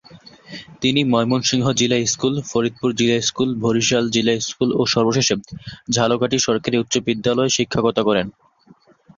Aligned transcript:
তিনি 0.81 1.01
Mymensingh 1.03 1.65
Zilla 1.79 1.97
school, 2.05 2.33
Faridpur 2.51 2.89
Zilla 2.99 3.17
school, 3.21 3.49
Barishal 3.63 4.05
জিলা 4.15 4.33
স্কুলে 4.41 4.73
ও 4.75 4.83
সর্বশেষ 4.93 5.27
ঝালকাঠি 5.95 6.37
সরকারী 6.47 6.75
উচ্চ 6.77 6.93
বিদ্যালয়ে 7.07 7.55
শিক্ষকতা 7.57 8.01
করেন। 8.07 8.27